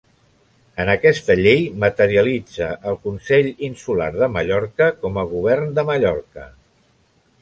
[0.83, 6.49] En aquesta llei materialitza el Consell Insular de Mallorca com a Govern de Mallorca.